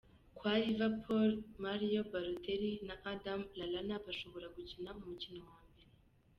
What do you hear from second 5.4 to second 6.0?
wa mbere.